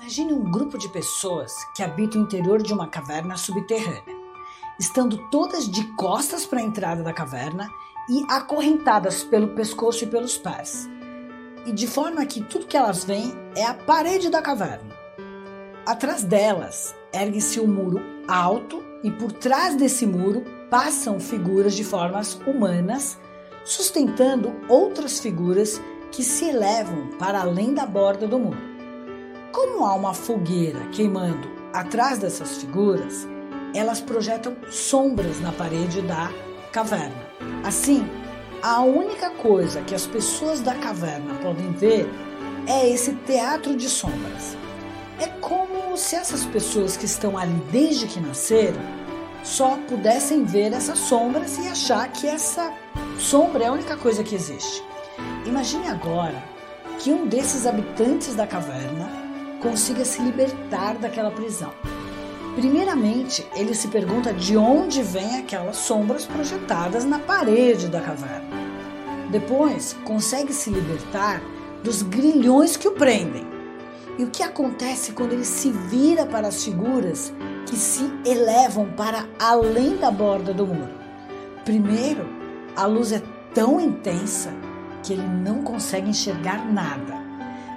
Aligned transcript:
Imagine 0.00 0.32
um 0.32 0.48
grupo 0.48 0.78
de 0.78 0.88
pessoas 0.90 1.52
que 1.74 1.82
habitam 1.82 2.20
o 2.20 2.24
interior 2.24 2.62
de 2.62 2.72
uma 2.72 2.86
caverna 2.86 3.36
subterrânea, 3.36 4.16
estando 4.78 5.28
todas 5.28 5.68
de 5.68 5.84
costas 5.96 6.46
para 6.46 6.60
a 6.60 6.62
entrada 6.62 7.02
da 7.02 7.12
caverna 7.12 7.68
e 8.08 8.24
acorrentadas 8.30 9.24
pelo 9.24 9.48
pescoço 9.56 10.04
e 10.04 10.06
pelos 10.06 10.38
pés. 10.38 10.88
E 11.66 11.72
de 11.72 11.88
forma 11.88 12.24
que 12.26 12.40
tudo 12.44 12.68
que 12.68 12.76
elas 12.76 13.02
veem 13.02 13.34
é 13.56 13.64
a 13.64 13.74
parede 13.74 14.30
da 14.30 14.40
caverna. 14.40 14.94
Atrás 15.84 16.22
delas 16.22 16.94
ergue-se 17.12 17.58
um 17.58 17.66
muro 17.66 18.00
alto 18.28 18.80
e 19.02 19.10
por 19.10 19.32
trás 19.32 19.74
desse 19.74 20.06
muro 20.06 20.44
passam 20.70 21.18
figuras 21.18 21.74
de 21.74 21.82
formas 21.82 22.34
humanas, 22.46 23.18
sustentando 23.64 24.54
outras 24.68 25.18
figuras 25.18 25.80
que 26.12 26.22
se 26.22 26.44
elevam 26.44 27.08
para 27.18 27.40
além 27.40 27.74
da 27.74 27.84
borda 27.84 28.28
do 28.28 28.38
muro. 28.38 28.67
Como 29.52 29.84
há 29.84 29.94
uma 29.94 30.12
fogueira 30.12 30.80
queimando 30.92 31.48
atrás 31.72 32.18
dessas 32.18 32.58
figuras, 32.58 33.26
elas 33.74 34.00
projetam 34.00 34.54
sombras 34.70 35.40
na 35.40 35.52
parede 35.52 36.02
da 36.02 36.30
caverna. 36.70 37.16
Assim, 37.64 38.06
a 38.62 38.82
única 38.82 39.30
coisa 39.30 39.80
que 39.82 39.94
as 39.94 40.06
pessoas 40.06 40.60
da 40.60 40.74
caverna 40.74 41.34
podem 41.36 41.72
ver 41.72 42.08
é 42.66 42.88
esse 42.90 43.14
teatro 43.26 43.74
de 43.74 43.88
sombras. 43.88 44.56
É 45.18 45.28
como 45.40 45.96
se 45.96 46.14
essas 46.14 46.44
pessoas 46.44 46.96
que 46.96 47.06
estão 47.06 47.38
ali 47.38 47.54
desde 47.72 48.06
que 48.06 48.20
nasceram 48.20 48.80
só 49.42 49.78
pudessem 49.88 50.44
ver 50.44 50.72
essas 50.74 50.98
sombras 50.98 51.56
e 51.56 51.68
achar 51.68 52.12
que 52.12 52.26
essa 52.26 52.72
sombra 53.18 53.64
é 53.64 53.66
a 53.68 53.72
única 53.72 53.96
coisa 53.96 54.22
que 54.22 54.34
existe. 54.34 54.84
Imagine 55.46 55.88
agora 55.88 56.42
que 56.98 57.10
um 57.12 57.26
desses 57.26 57.66
habitantes 57.66 58.34
da 58.34 58.46
caverna 58.46 59.27
consiga 59.60 60.04
se 60.04 60.20
libertar 60.22 60.96
daquela 60.98 61.30
prisão. 61.30 61.72
Primeiramente, 62.54 63.46
ele 63.54 63.74
se 63.74 63.88
pergunta 63.88 64.32
de 64.32 64.56
onde 64.56 65.02
vêm 65.02 65.38
aquelas 65.38 65.76
sombras 65.76 66.26
projetadas 66.26 67.04
na 67.04 67.18
parede 67.18 67.88
da 67.88 68.00
caverna. 68.00 68.48
Depois, 69.30 69.94
consegue 70.04 70.52
se 70.52 70.70
libertar 70.70 71.40
dos 71.84 72.02
grilhões 72.02 72.76
que 72.76 72.88
o 72.88 72.92
prendem. 72.92 73.46
E 74.18 74.24
o 74.24 74.30
que 74.30 74.42
acontece 74.42 75.12
quando 75.12 75.34
ele 75.34 75.44
se 75.44 75.70
vira 75.70 76.26
para 76.26 76.48
as 76.48 76.64
figuras 76.64 77.32
que 77.64 77.76
se 77.76 78.10
elevam 78.24 78.90
para 78.96 79.26
além 79.38 79.96
da 79.96 80.10
borda 80.10 80.52
do 80.52 80.66
muro? 80.66 80.98
Primeiro, 81.64 82.28
a 82.74 82.86
luz 82.86 83.12
é 83.12 83.22
tão 83.54 83.80
intensa 83.80 84.52
que 85.02 85.12
ele 85.12 85.26
não 85.26 85.62
consegue 85.62 86.10
enxergar 86.10 86.66
nada. 86.72 87.27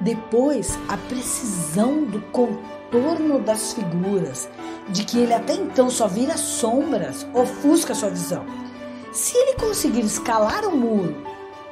Depois, 0.00 0.78
a 0.88 0.96
precisão 0.96 2.04
do 2.04 2.20
contorno 2.20 3.40
das 3.40 3.72
figuras, 3.72 4.48
de 4.88 5.04
que 5.04 5.18
ele 5.18 5.32
até 5.32 5.54
então 5.54 5.88
só 5.88 6.06
vira 6.06 6.36
sombras, 6.36 7.26
ofusca 7.32 7.94
sua 7.94 8.10
visão. 8.10 8.44
Se 9.12 9.36
ele 9.36 9.54
conseguir 9.54 10.04
escalar 10.04 10.64
o 10.66 10.76
muro 10.76 11.16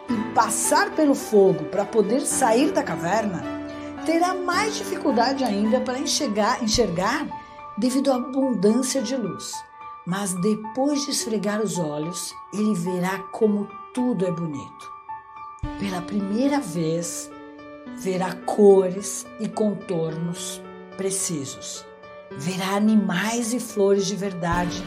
e 0.08 0.34
passar 0.34 0.90
pelo 0.92 1.14
fogo 1.14 1.64
para 1.64 1.84
poder 1.84 2.22
sair 2.22 2.72
da 2.72 2.82
caverna, 2.82 3.44
terá 4.06 4.34
mais 4.34 4.76
dificuldade 4.76 5.44
ainda 5.44 5.80
para 5.80 5.98
enxergar, 5.98 6.62
enxergar 6.62 7.26
devido 7.76 8.12
à 8.12 8.16
abundância 8.16 9.02
de 9.02 9.16
luz. 9.16 9.52
Mas 10.06 10.34
depois 10.34 11.04
de 11.04 11.10
esfregar 11.10 11.62
os 11.62 11.78
olhos, 11.78 12.34
ele 12.52 12.74
verá 12.74 13.18
como 13.32 13.68
tudo 13.94 14.26
é 14.26 14.30
bonito. 14.30 14.92
Pela 15.78 16.02
primeira 16.02 16.60
vez, 16.60 17.30
verá 17.96 18.32
cores 18.32 19.26
e 19.38 19.48
contornos 19.48 20.62
precisos. 20.96 21.84
Verá 22.36 22.76
animais 22.76 23.52
e 23.52 23.60
flores 23.60 24.06
de 24.06 24.16
verdade 24.16 24.82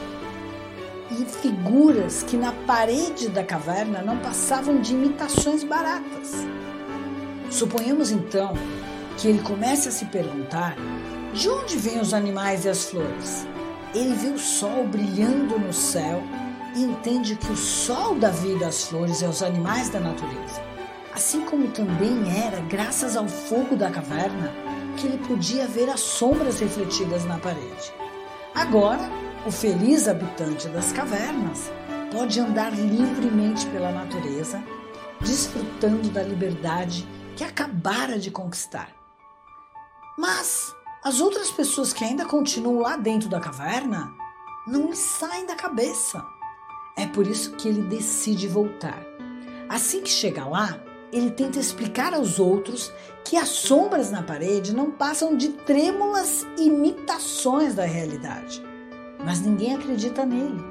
e 1.12 1.26
figuras 1.26 2.24
que 2.24 2.36
na 2.36 2.52
parede 2.52 3.30
da 3.30 3.44
caverna 3.44 4.02
não 4.02 4.18
passavam 4.18 4.82
de 4.82 4.94
imitações 4.94 5.64
baratas. 5.64 6.34
Suponhamos 7.50 8.12
então 8.12 8.54
que 9.18 9.28
ele 9.30 9.42
comece 9.42 9.88
a 9.88 9.92
se 9.92 10.06
perguntar 10.06 10.76
de 11.34 11.50
onde 11.50 11.78
vêm 11.78 12.00
os 12.00 12.14
animais 12.14 12.66
e 12.66 12.70
as 12.70 12.90
flores. 12.90 13.48
Ele 13.96 14.14
vê 14.16 14.28
o 14.28 14.38
sol 14.38 14.86
brilhando 14.86 15.58
no 15.58 15.72
céu 15.72 16.22
e 16.76 16.84
entende 16.84 17.36
que 17.36 17.52
o 17.52 17.58
sol 17.58 18.16
dá 18.16 18.30
vida 18.30 18.68
às 18.68 18.84
flores 18.84 19.22
e 19.22 19.26
aos 19.26 19.42
animais 19.42 19.90
da 19.90 20.00
natureza 20.00 20.77
assim 21.18 21.42
como 21.42 21.68
também 21.70 22.32
era 22.46 22.62
graças 22.62 23.18
ao 23.18 23.28
fogo 23.28 23.76
da 23.76 23.90
caverna 23.90 24.54
que 24.96 25.08
ele 25.08 25.18
podia 25.18 25.66
ver 25.66 25.90
as 25.90 26.00
sombras 26.00 26.60
refletidas 26.60 27.26
na 27.26 27.40
parede. 27.40 27.92
Agora, 28.54 29.02
o 29.44 29.52
feliz 29.52 30.08
habitante 30.08 30.68
das 30.68 30.92
cavernas 30.92 31.72
pode 32.12 32.40
andar 32.40 32.72
livremente 32.72 33.66
pela 33.68 33.92
natureza, 33.92 34.64
desfrutando 35.20 36.08
da 36.10 36.22
liberdade 36.22 37.08
que 37.36 37.44
acabara 37.44 38.20
de 38.20 38.30
conquistar. 38.30 38.92
Mas 40.20 40.72
as 41.04 41.20
outras 41.20 41.50
pessoas 41.50 41.94
que 41.94 42.04
ainda 42.04 42.26
continuam 42.26 42.78
lá 42.78 42.96
dentro 42.96 43.28
da 43.28 43.40
caverna 43.40 44.14
não 44.68 44.86
lhe 44.86 44.96
saem 44.96 45.48
da 45.48 45.56
cabeça. 45.56 46.24
É 46.96 47.08
por 47.08 47.26
isso 47.26 47.56
que 47.56 47.68
ele 47.68 47.82
decide 47.82 48.48
voltar. 48.48 49.04
Assim 49.68 50.02
que 50.02 50.10
chega 50.10 50.46
lá, 50.46 50.87
ele 51.12 51.32
tenta 51.32 51.60
explicar 51.60 52.14
aos 52.14 52.40
outros 52.40 52.92
que 53.24 53.38
as 53.38 53.50
sombras 53.50 54.12
na 54.12 54.22
parede 54.22 54.74
não 54.74 54.92
passam 54.92 55.36
de 55.36 55.50
trêmulas 55.50 56.46
imitações 56.58 57.76
da 57.76 57.86
realidade. 57.86 58.64
Mas 59.24 59.42
ninguém 59.42 59.76
acredita 59.76 60.26
nele. 60.26 60.64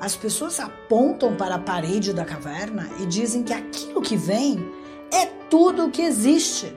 As 0.00 0.14
pessoas 0.14 0.60
apontam 0.60 1.34
para 1.34 1.56
a 1.56 1.58
parede 1.58 2.12
da 2.12 2.24
caverna 2.24 2.88
e 3.00 3.06
dizem 3.06 3.42
que 3.42 3.52
aquilo 3.52 4.00
que 4.00 4.16
vem 4.16 4.70
é 5.10 5.26
tudo 5.50 5.86
o 5.86 5.90
que 5.90 6.02
existe. 6.02 6.72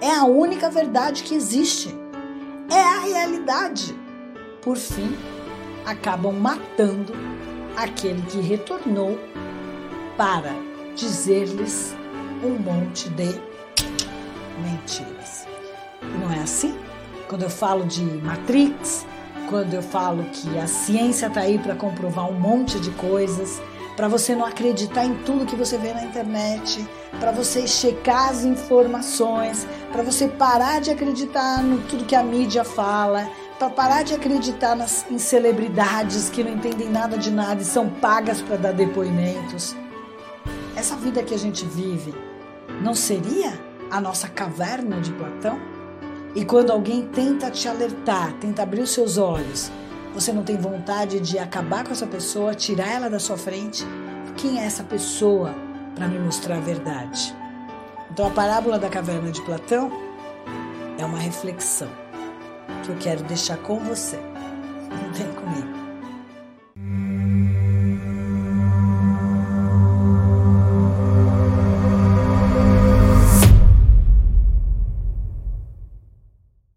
É 0.00 0.10
a 0.10 0.24
única 0.24 0.70
verdade 0.70 1.24
que 1.24 1.34
existe. 1.34 1.94
É 2.70 2.80
a 2.80 3.00
realidade. 3.00 3.94
Por 4.62 4.76
fim, 4.76 5.16
acabam 5.84 6.32
matando 6.32 7.12
aquele 7.76 8.22
que 8.22 8.40
retornou 8.40 9.18
para 10.16 10.52
dizer-lhes 10.94 11.94
um 12.44 12.58
monte 12.58 13.08
de 13.10 13.40
mentiras. 14.60 15.46
Não 16.02 16.32
é 16.32 16.40
assim? 16.40 16.74
Quando 17.28 17.42
eu 17.42 17.50
falo 17.50 17.84
de 17.86 18.02
Matrix, 18.02 19.06
quando 19.48 19.74
eu 19.74 19.82
falo 19.82 20.24
que 20.24 20.58
a 20.58 20.66
ciência 20.66 21.26
está 21.26 21.40
aí 21.40 21.58
para 21.58 21.74
comprovar 21.74 22.28
um 22.28 22.38
monte 22.38 22.78
de 22.78 22.90
coisas, 22.92 23.60
para 23.96 24.08
você 24.08 24.34
não 24.34 24.44
acreditar 24.44 25.04
em 25.04 25.14
tudo 25.24 25.46
que 25.46 25.56
você 25.56 25.78
vê 25.78 25.92
na 25.92 26.04
internet, 26.04 26.86
para 27.20 27.30
você 27.30 27.66
checar 27.66 28.30
as 28.30 28.44
informações, 28.44 29.66
para 29.92 30.02
você 30.02 30.28
parar 30.28 30.80
de 30.80 30.90
acreditar 30.90 31.62
no 31.62 31.78
tudo 31.82 32.04
que 32.04 32.16
a 32.16 32.22
mídia 32.22 32.64
fala, 32.64 33.28
para 33.58 33.70
parar 33.70 34.02
de 34.02 34.12
acreditar 34.12 34.74
nas, 34.74 35.06
em 35.10 35.18
celebridades 35.18 36.28
que 36.28 36.42
não 36.42 36.52
entendem 36.52 36.90
nada 36.90 37.16
de 37.16 37.30
nada 37.30 37.62
e 37.62 37.64
são 37.64 37.88
pagas 37.88 38.40
para 38.40 38.56
dar 38.56 38.72
depoimentos. 38.72 39.76
Essa 40.74 40.96
vida 40.96 41.22
que 41.22 41.32
a 41.32 41.38
gente 41.38 41.64
vive 41.64 42.12
não 42.82 42.94
seria 42.94 43.58
a 43.90 44.00
nossa 44.00 44.28
caverna 44.28 45.00
de 45.00 45.12
Platão? 45.12 45.58
E 46.34 46.44
quando 46.44 46.70
alguém 46.70 47.06
tenta 47.08 47.50
te 47.50 47.68
alertar, 47.68 48.32
tenta 48.34 48.62
abrir 48.62 48.80
os 48.80 48.90
seus 48.90 49.18
olhos, 49.18 49.70
você 50.12 50.32
não 50.32 50.42
tem 50.42 50.56
vontade 50.56 51.20
de 51.20 51.38
acabar 51.38 51.84
com 51.84 51.92
essa 51.92 52.06
pessoa, 52.06 52.54
tirar 52.54 52.88
ela 52.88 53.10
da 53.10 53.18
sua 53.18 53.36
frente? 53.36 53.84
Quem 54.36 54.60
é 54.60 54.64
essa 54.64 54.82
pessoa 54.82 55.54
para 55.94 56.08
me 56.08 56.18
mostrar 56.18 56.56
a 56.56 56.60
verdade? 56.60 57.34
Então 58.10 58.26
a 58.26 58.30
parábola 58.30 58.78
da 58.78 58.88
caverna 58.88 59.30
de 59.30 59.42
Platão 59.42 59.90
é 60.98 61.04
uma 61.04 61.18
reflexão 61.18 61.88
que 62.84 62.90
eu 62.90 62.96
quero 62.96 63.22
deixar 63.24 63.56
com 63.58 63.78
você. 63.78 64.18
Vem 65.14 65.32
comigo. 65.32 65.83